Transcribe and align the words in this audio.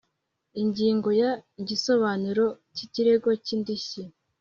Ingingo 0.61 1.09
ya 1.21 1.31
igisobanuro 1.61 2.43
cy 2.75 2.81
ikirego 2.85 3.29
cy 3.43 3.49
indishyi 3.55 4.01